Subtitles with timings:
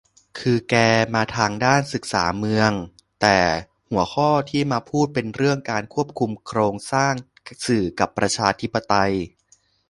[0.39, 0.75] คือแก
[1.15, 2.71] มาทางด้านศึกษาเมือง
[3.21, 3.37] แต่
[3.89, 7.13] หัวข้อที่มาพูดเป็นเรื่องการควบคุมโครงสร้าง
[7.67, 9.13] สื่อกับประชาธิปไตย